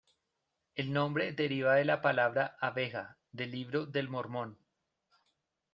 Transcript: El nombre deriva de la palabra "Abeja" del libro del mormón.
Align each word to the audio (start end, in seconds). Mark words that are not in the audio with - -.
El 0.73 0.91
nombre 0.93 1.31
deriva 1.31 1.75
de 1.75 1.85
la 1.85 2.01
palabra 2.01 2.57
"Abeja" 2.59 3.19
del 3.31 3.51
libro 3.51 3.85
del 3.85 4.09
mormón. 4.09 4.57